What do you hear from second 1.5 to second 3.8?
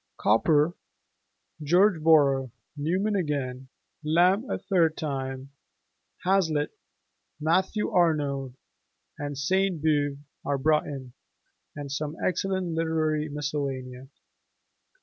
George Borrow, Newman again,